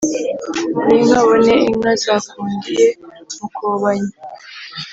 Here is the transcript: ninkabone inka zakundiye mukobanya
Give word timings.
ninkabone 0.85 1.53
inka 1.69 1.91
zakundiye 2.03 2.87
mukobanya 3.37 4.13